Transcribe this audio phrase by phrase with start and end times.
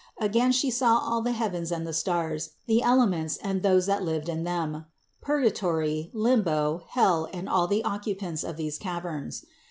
[0.19, 4.29] Again She saw all the heavens and the stars, the elements, and those that lived
[4.29, 4.85] in them,
[5.21, 9.45] purgatory, limbo, hell and all the occupants of these caverns.